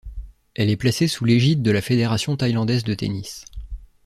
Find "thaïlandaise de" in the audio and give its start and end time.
2.35-2.95